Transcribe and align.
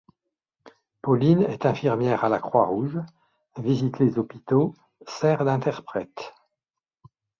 Pauline 1.03 1.43
est 1.43 1.67
infirmière 1.67 2.25
à 2.25 2.29
la 2.29 2.39
Croix-Rouge, 2.39 2.97
visite 3.59 3.99
les 3.99 4.17
hôpitaux, 4.17 4.73
sert 5.07 5.45
d'interprète. 5.45 6.33